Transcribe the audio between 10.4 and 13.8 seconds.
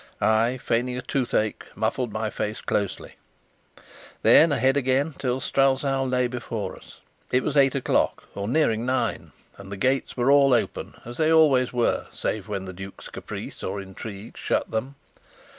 open, as they always were save when the duke's caprice or